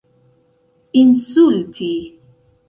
[1.01, 1.93] insulti